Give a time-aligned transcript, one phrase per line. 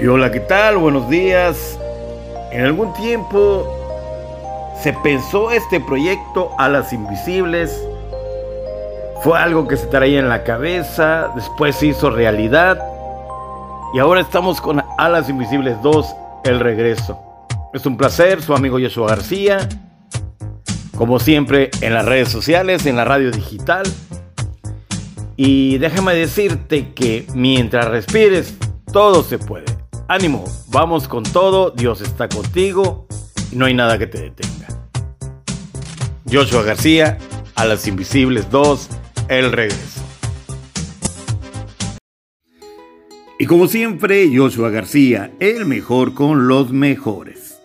[0.00, 0.78] Y hola, ¿qué tal?
[0.78, 1.78] Buenos días.
[2.50, 3.64] En algún tiempo
[4.82, 7.80] se pensó este proyecto Alas Invisibles.
[9.22, 12.84] Fue algo que se traía en la cabeza, después se hizo realidad.
[13.94, 17.20] Y ahora estamos con Alas Invisibles 2, el regreso.
[17.72, 19.68] Es un placer, su amigo Joshua García.
[20.96, 23.84] Como siempre, en las redes sociales, en la radio digital.
[25.36, 28.54] Y déjame decirte que mientras respires,
[28.92, 29.73] todo se puede.
[30.06, 33.06] Ánimo, vamos con todo, Dios está contigo
[33.50, 34.68] y no hay nada que te detenga.
[36.30, 37.16] Joshua García,
[37.54, 38.88] a las Invisibles 2,
[39.28, 40.02] el regreso.
[43.38, 47.58] Y como siempre, Joshua García, el mejor con los mejores.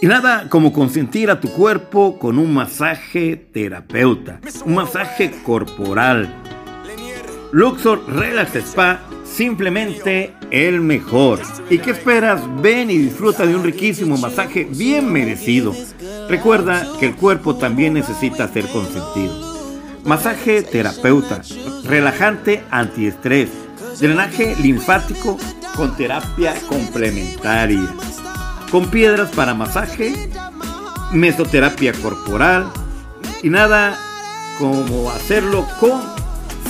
[0.00, 6.51] Y nada como consentir a tu cuerpo con un masaje terapeuta, un masaje corporal.
[7.52, 11.38] Luxor Relax Spa simplemente el mejor.
[11.68, 12.40] ¿Y qué esperas?
[12.62, 15.74] Ven y disfruta de un riquísimo masaje bien merecido.
[16.30, 19.52] Recuerda que el cuerpo también necesita ser consentido.
[20.04, 21.42] Masaje terapeuta,
[21.84, 23.50] relajante antiestrés,
[24.00, 25.36] drenaje linfático
[25.76, 27.86] con terapia complementaria,
[28.70, 30.30] con piedras para masaje,
[31.12, 32.72] mesoterapia corporal
[33.42, 33.98] y nada
[34.58, 36.21] como hacerlo con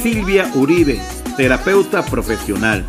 [0.03, 1.01] Silvia Uribe,
[1.37, 2.85] terapeuta profesional.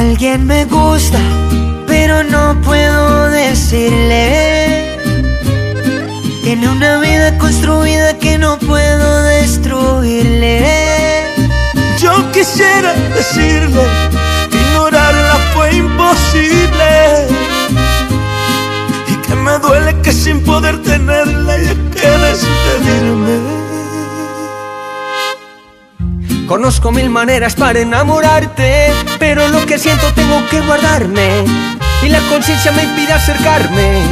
[0.07, 1.17] Alguien me gusta,
[1.87, 4.99] pero no puedo decirle.
[6.43, 10.63] Tiene una vida construida que no puedo destruirle.
[11.99, 13.81] Yo quisiera decirle
[14.51, 16.91] ignorarla fue imposible.
[19.11, 23.64] Y que me duele que sin poder tenerla haya que despedirme.
[26.47, 31.43] Conozco mil maneras para enamorarte, pero lo que siento tengo que guardarme
[32.03, 34.03] y la conciencia me impide acercarme.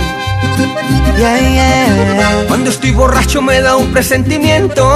[2.48, 4.92] Cuando estoy borracho me da un presentimiento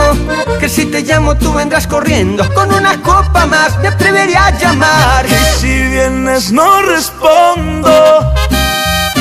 [0.60, 2.44] que si te llamo tú vendrás corriendo.
[2.56, 5.26] Con una copa más me atrevería a llamar.
[5.28, 8.34] Y si vienes no respondo,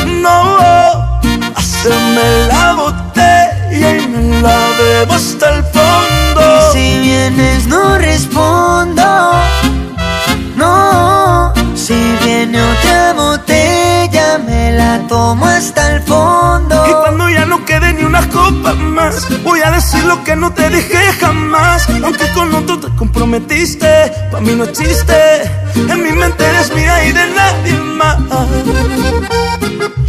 [0.06, 1.20] no.
[1.54, 6.25] Haceme la botella y me la bebo hasta el fondo.
[6.72, 9.32] Si vienes no respondo,
[10.56, 11.52] no.
[11.74, 16.84] Si viene otra botella me la tomo hasta el fondo.
[16.88, 20.52] Y cuando ya no quede ni una copa más, voy a decir lo que no
[20.52, 21.88] te dije jamás.
[22.02, 25.42] Aunque con otro te comprometiste, pa' mí no existe.
[25.74, 28.18] En mi mente eres mía y de nadie más.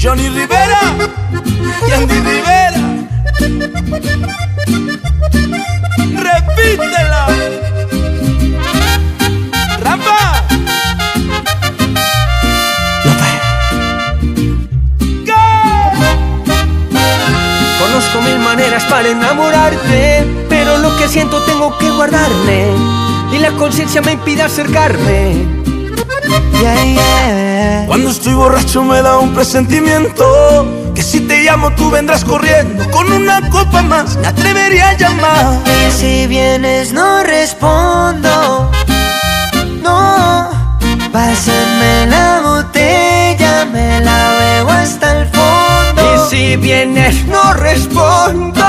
[0.02, 0.80] Johnny Rivera
[1.88, 2.82] y Andy Rivera.
[6.34, 7.28] Repítela.
[9.80, 10.44] Rampa.
[17.80, 22.68] Conozco mil maneras para enamorarte, pero lo que siento tengo que guardarme
[23.32, 25.46] y la conciencia me impide acercarme.
[26.60, 27.86] Yeah, yeah.
[27.88, 33.12] Cuando estoy borracho me da un presentimiento Que si te llamo tú vendrás corriendo Con
[33.12, 38.70] una copa más me atrevería a llamar Y si vienes no respondo,
[39.82, 40.50] no.
[41.12, 46.28] Pásame la botella, me la bebo hasta el fondo.
[46.28, 48.66] Y si vienes no respondo.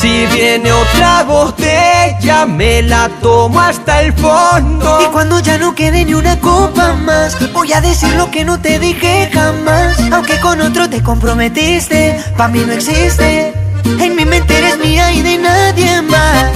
[0.00, 5.00] Si viene otra botella me la tomo hasta el fondo.
[5.02, 8.60] y cuando ya no quede ni una copa más, voy a decir lo que no
[8.60, 9.98] te dije jamás.
[10.12, 13.52] Aunque con otro te comprometiste, pa' mí no existe.
[13.98, 16.52] En mi mente eres mía y de nadie más.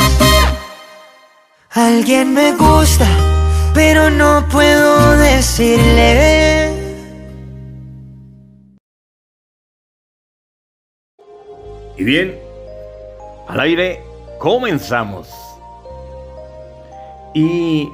[1.71, 3.09] Alguien me gusta,
[3.75, 6.71] pero no puedo decirle.
[11.99, 12.52] Y bien,
[13.47, 14.05] al aire
[14.39, 15.29] comenzamos.
[17.35, 17.89] Y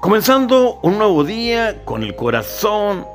[0.00, 3.06] comenzando un nuevo día con el corazón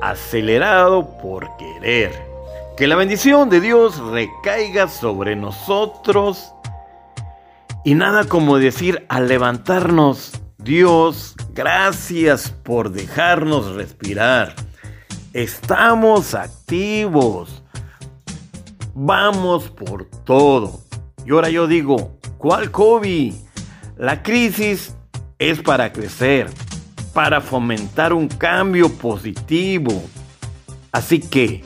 [0.00, 2.12] acelerado por querer.
[2.76, 6.54] Que la bendición de Dios recaiga sobre nosotros
[7.84, 14.54] y nada como decir al levantarnos, Dios, gracias por dejarnos respirar.
[15.34, 17.62] Estamos activos.
[18.94, 20.83] Vamos por todo.
[21.26, 23.34] Y ahora yo digo, ¿cuál COVID?
[23.96, 24.94] La crisis
[25.38, 26.48] es para crecer,
[27.12, 30.02] para fomentar un cambio positivo.
[30.92, 31.64] Así que,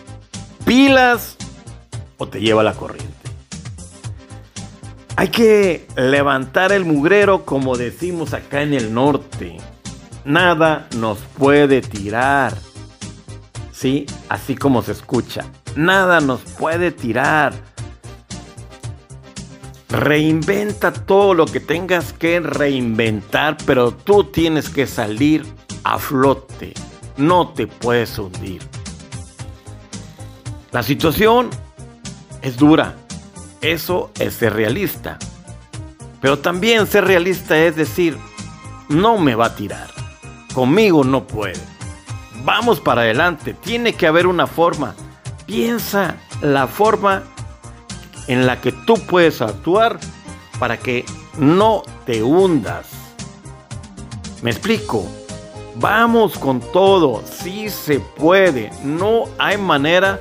[0.64, 1.37] pilas
[2.19, 3.14] o te lleva la corriente.
[5.16, 9.56] Hay que levantar el mugrero como decimos acá en el norte.
[10.25, 12.56] Nada nos puede tirar.
[13.72, 15.44] Sí, así como se escucha.
[15.75, 17.52] Nada nos puede tirar.
[19.88, 25.46] Reinventa todo lo que tengas que reinventar, pero tú tienes que salir
[25.82, 26.75] a flote.
[27.17, 28.62] No te puedes hundir.
[30.73, 31.49] La situación
[32.43, 32.96] es dura.
[33.62, 35.19] Eso es ser realista.
[36.20, 38.19] Pero también ser realista es decir,
[38.88, 39.88] no me va a tirar.
[40.52, 41.61] Conmigo no puede.
[42.44, 43.55] Vamos para adelante.
[43.55, 44.94] Tiene que haber una forma.
[45.46, 47.23] Piensa la forma
[48.28, 49.98] en la que tú puedes actuar
[50.58, 51.04] para que
[51.38, 52.86] no te hundas.
[54.42, 55.04] ¿Me explico?
[55.76, 60.20] Vamos con todo, sí se puede, no hay manera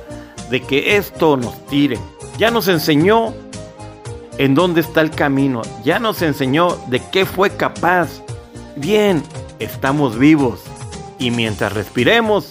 [0.50, 1.98] de que esto nos tire.
[2.38, 3.34] Ya nos enseñó
[4.38, 8.22] en dónde está el camino, ya nos enseñó de qué fue capaz.
[8.76, 9.22] Bien,
[9.58, 10.60] estamos vivos
[11.18, 12.48] y mientras respiremos,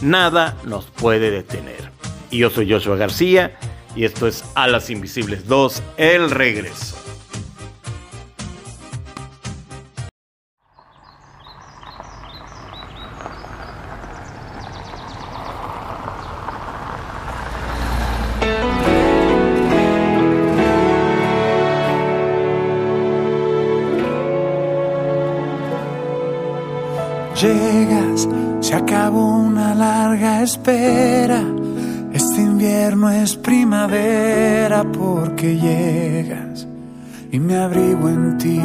[0.00, 1.90] nada nos puede detener.
[2.30, 3.58] Y yo soy Joshua García
[3.98, 6.96] y esto es Alas Invisibles 2, el regreso.
[27.34, 28.28] Llegas,
[28.60, 31.42] se acabó una larga espera
[32.38, 36.68] este invierno es primavera porque llegas
[37.32, 38.60] y me abrigo en ti.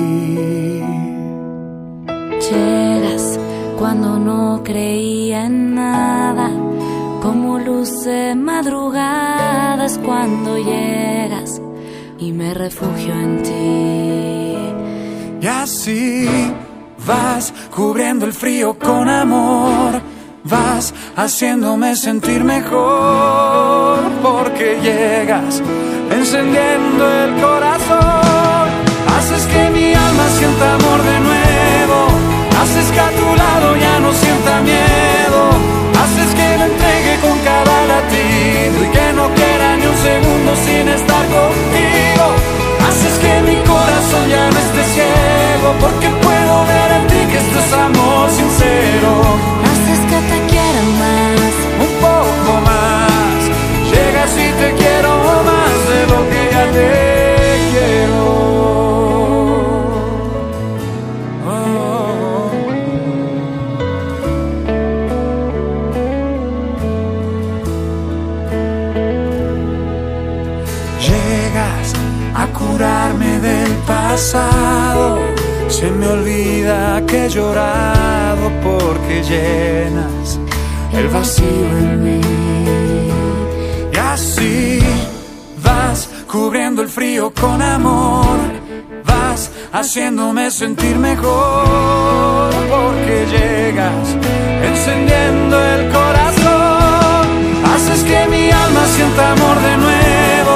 [2.51, 3.39] Llegas
[3.79, 6.51] cuando no creía en nada,
[7.23, 11.59] como luz de madrugada es cuando llegas
[12.19, 14.55] y me refugio en ti.
[15.41, 16.29] Y así
[17.07, 20.12] vas cubriendo el frío con amor
[20.43, 25.61] vas haciéndome sentir mejor porque llegas
[26.11, 28.67] encendiendo el corazón.
[29.17, 32.07] Haces que mi alma sienta amor de nuevo.
[32.61, 35.92] Haces que a tu lado ya no sienta miedo.
[86.43, 88.37] Cubriendo el frío con amor,
[89.05, 94.09] vas haciéndome sentir mejor, porque llegas
[94.61, 97.27] encendiendo el corazón,
[97.73, 100.55] haces que mi alma sienta amor de nuevo,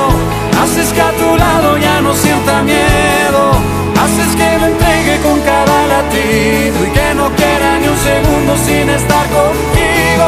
[0.61, 3.43] haces que a tu lado ya no sienta miedo,
[4.03, 4.96] haces que con cada
[5.97, 10.25] latido y que no quiera ni un segundo sin estar contigo.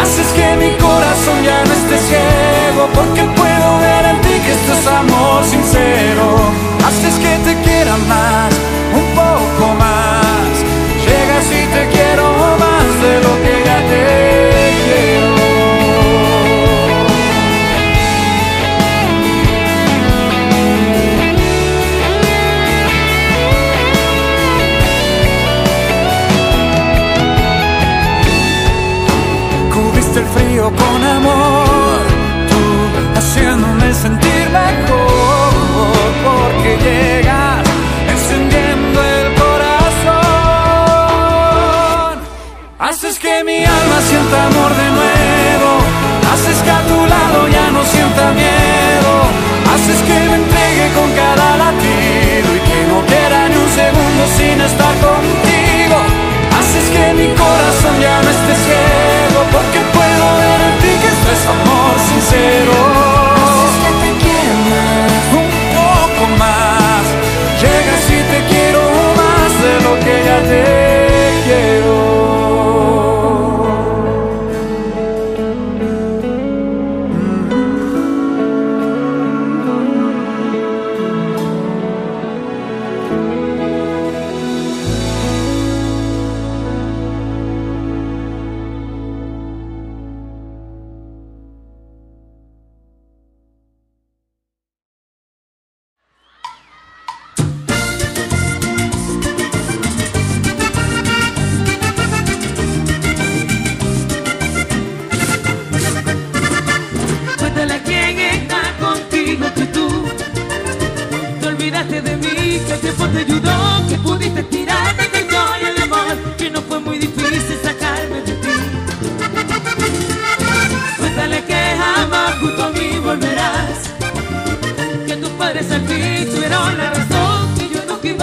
[0.00, 4.72] Haces que mi corazón ya no esté ciego, porque puedo ver en ti que esto
[4.78, 6.24] es amor sincero,
[6.86, 8.50] haces que te quiera más,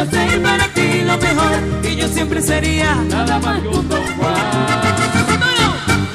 [0.10, 1.52] ser para ti lo mejor
[1.84, 4.04] y yo siempre sería nada más que un don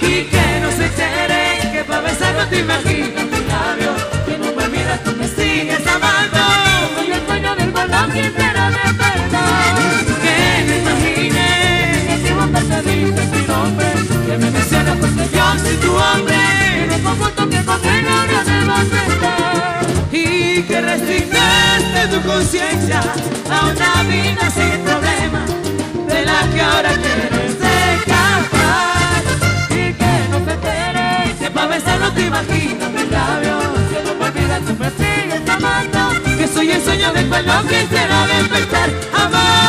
[0.00, 4.64] Y que no se entere que para besarlo te imaginas mi labio que no me
[4.64, 6.38] olvidas tú me sigues amando.
[6.96, 9.76] Soy el dueño del balón que será de verdad.
[10.22, 11.46] Que me imagine
[12.06, 13.87] que si vos te dices mi nombre,
[14.26, 16.37] que me mencionas porque yo soy tu hombre.
[16.82, 19.87] Y me conforto que conmigo no debas estar.
[20.12, 20.80] Y que
[22.02, 23.00] resignaste tu conciencia
[23.50, 25.50] a una vida sin problemas
[26.06, 27.56] de la que ahora quieres
[28.00, 29.23] escapar.
[29.71, 33.64] Y que no se entere que pa' besarlo te imaginas mis labios.
[33.90, 36.38] que no me olvidas me sigues amando.
[36.38, 39.62] Que soy el sueño de cual no quisiera despertar jamás,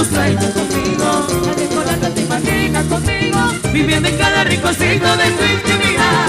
[0.00, 3.38] cuando sueñas conmigo la que te imaginas conmigo.
[3.72, 6.26] viviendo en cada rinconcito de tu intimidad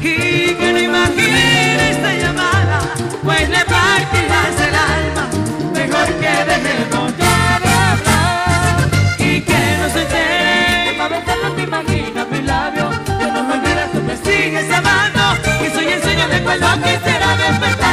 [0.00, 2.80] y que no imaginé esta llamada
[3.22, 5.28] pues le partirás el alma
[5.72, 8.88] mejor que dejemos ya de hablar
[9.18, 12.94] y que no se entere Pa' besarlo te imaginas mis labios.
[13.06, 15.20] que no me olvidas tú me sigues amando
[15.60, 17.87] que soy el sueño de cual no quisiera despertar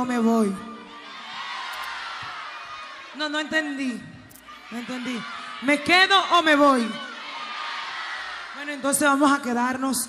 [0.00, 0.54] o me voy?
[3.16, 4.00] No, no entendí.
[4.70, 5.22] No entendí.
[5.62, 6.90] ¿Me quedo o me voy?
[8.54, 10.08] Bueno, entonces vamos a quedarnos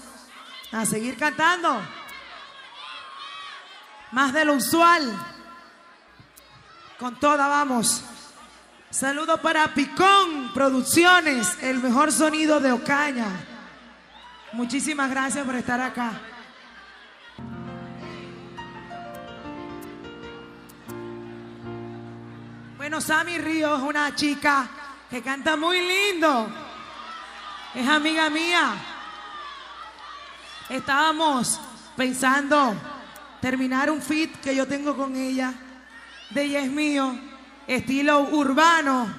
[0.71, 1.81] a seguir cantando.
[4.11, 5.13] Más de lo usual.
[6.99, 8.03] Con toda vamos.
[8.89, 13.27] Saludo para Picón Producciones, el mejor sonido de Ocaña.
[14.53, 16.11] Muchísimas gracias por estar acá.
[22.81, 24.67] Bueno, Sammy Ríos una chica
[25.07, 26.51] que canta muy lindo.
[27.75, 28.73] Es amiga mía.
[30.67, 31.59] Estábamos
[31.95, 32.73] pensando
[33.39, 35.53] terminar un fit que yo tengo con ella.
[36.31, 37.15] De ella es mío.
[37.67, 39.13] Estilo urbano.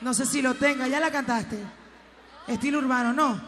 [0.00, 0.86] No sé si lo tenga.
[0.86, 1.58] ¿Ya la cantaste?
[2.46, 3.40] Estilo urbano, no.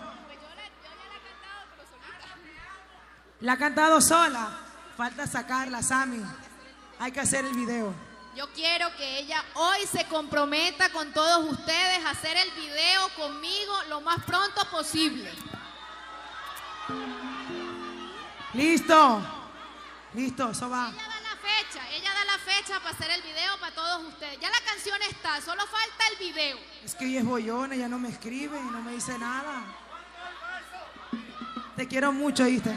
[3.42, 4.48] La ha cantado sola.
[4.96, 6.20] Falta sacarla, Sammy.
[6.98, 8.05] Hay que hacer el video.
[8.36, 13.72] Yo quiero que ella hoy se comprometa con todos ustedes a hacer el video conmigo
[13.88, 15.32] lo más pronto posible.
[18.52, 19.22] Listo.
[20.12, 20.90] Listo, eso va.
[20.90, 24.38] Ella da la fecha, ella da la fecha para hacer el video para todos ustedes.
[24.38, 26.58] Ya la canción está, solo falta el video.
[26.84, 29.64] Es que ella es bollona, ella no me escribe, no me dice nada.
[31.74, 32.76] Te quiero mucho, ¿viste?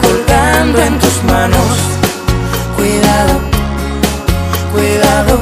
[0.00, 1.76] colgando en tus manos.
[2.76, 3.34] Cuidado,
[4.72, 5.38] cuidado,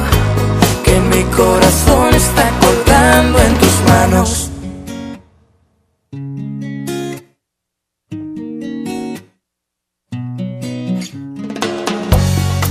[0.83, 4.49] que mi corazón está colgando en tus manos.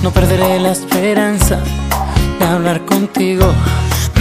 [0.02, 1.58] No perderé la esperanza
[2.38, 3.52] de hablar contigo.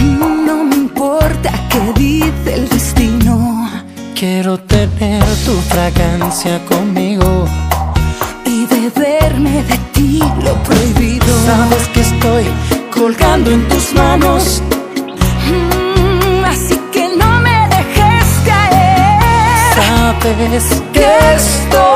[0.00, 3.70] No me importa qué dice el destino.
[4.14, 7.15] Quiero tener tu fragancia conmigo.
[11.46, 12.44] Sabes que estoy
[12.90, 14.60] colgando en tus manos.
[15.46, 19.74] Mm, así que no me dejes caer.
[19.76, 21.06] Sabes que
[21.36, 21.95] estoy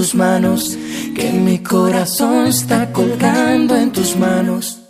[0.00, 0.78] tus manos,
[1.14, 4.80] que mi corazón está colgando en tus manos.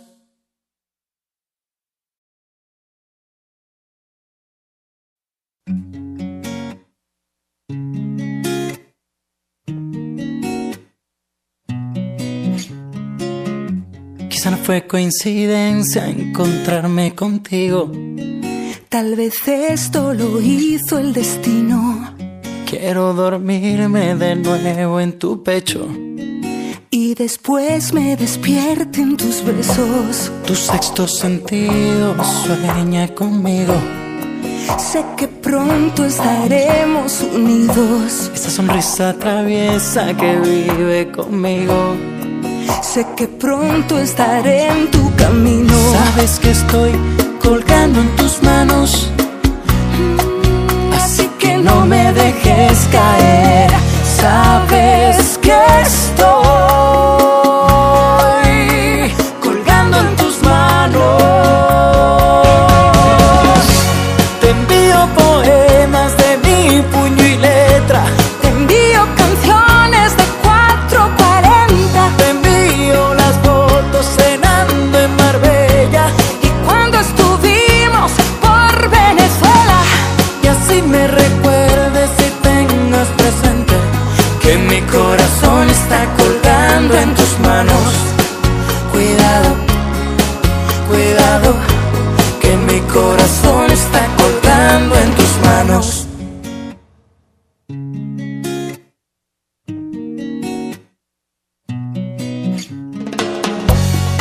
[14.29, 17.91] Quizá no fue coincidencia encontrarme contigo.
[18.87, 22.10] Tal vez esto lo hizo el destino.
[22.71, 25.89] Quiero dormirme de nuevo en tu pecho.
[26.89, 30.31] Y después me despierten tus besos.
[30.47, 33.73] Tu sexto sentido sueña conmigo.
[34.77, 38.31] Sé que pronto estaremos unidos.
[38.33, 41.97] Esa sonrisa traviesa que vive conmigo.
[42.81, 45.73] Sé que pronto estaré en tu camino.
[45.91, 46.91] Sabes que estoy
[47.41, 49.11] colgando en tus manos.
[52.33, 53.71] Dejes caer.
[54.03, 55.20] Sabes
[92.93, 96.07] corazón está colgando en tus manos.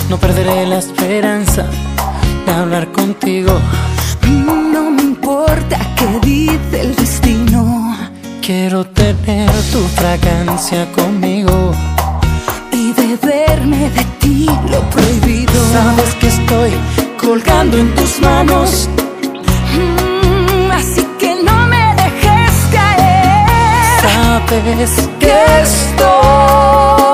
[0.08, 1.66] No perderé la esperanza
[2.46, 3.58] de hablar contigo.
[4.72, 7.96] No me importa qué dice el destino.
[8.40, 11.72] Quiero tener tu fragancia conmigo.
[12.72, 15.52] Y beberme de ti lo prohibido.
[15.72, 16.72] Sabes que estoy
[17.30, 18.88] colgando en tus manos.
[19.72, 24.00] Mm, así que no me dejes caer.
[24.02, 27.09] Sabes que estoy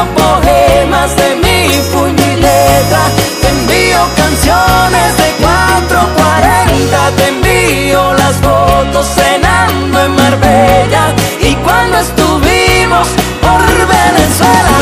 [0.00, 3.02] envío poemas de mi puño y letra.
[3.40, 7.10] Te envío canciones de 440.
[7.16, 11.14] Te envío las fotos cenando en Marbella.
[11.40, 13.08] Y cuando estuvimos
[13.40, 13.62] por
[13.96, 14.76] Venezuela.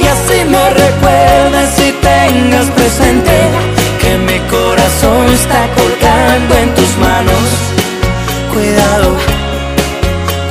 [0.00, 3.36] Y así me recuerdes y tengas presente
[4.00, 7.44] que mi corazón está colgando en tus manos.
[8.52, 9.16] Cuidado,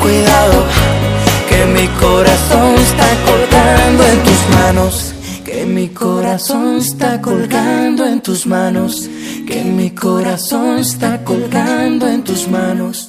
[0.01, 0.65] cuidado
[1.49, 2.58] que mi corazón
[5.43, 9.09] que mi corazón está colgando en tus manos,
[9.45, 13.08] que mi corazón está colgando en tus manos.